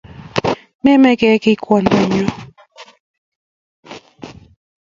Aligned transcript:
Memeke 0.83 1.29
kiy 1.43 1.57
kwongdonyu. 1.63 2.25